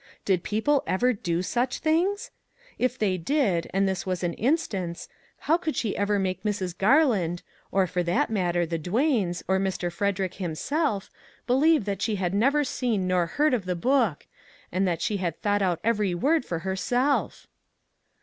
Did 0.25 0.41
people 0.41 0.81
ever 0.87 1.13
do 1.13 1.43
such 1.43 1.77
things? 1.77 2.31
If 2.79 2.97
they 2.97 3.19
did, 3.19 3.69
and 3.71 3.87
this 3.87 4.03
was 4.03 4.23
an 4.23 4.33
instance, 4.33 5.07
how 5.41 5.57
could 5.57 5.75
she 5.75 5.95
ever 5.95 6.17
make 6.17 6.41
Mrs. 6.41 6.75
Garland, 6.75 7.43
or, 7.71 7.85
for 7.85 8.01
that 8.01 8.31
matter, 8.31 8.65
the. 8.65 8.79
Duanes, 8.79 9.43
or 9.47 9.59
Mr. 9.59 9.91
Frederick 9.91 10.33
himself 10.33 11.11
believe 11.45 11.85
that 11.85 12.01
she 12.01 12.15
had 12.15 12.33
never 12.33 12.63
seen 12.63 13.05
nor 13.07 13.27
heard 13.27 13.53
of 13.53 13.65
the 13.65 13.75
book, 13.75 14.25
and 14.71 14.87
that 14.87 15.03
she 15.03 15.17
had 15.17 15.39
thought 15.39 15.61
out 15.61 15.79
every 15.83 16.15
word 16.15 16.45
for 16.45 16.57
herself? 16.65 17.45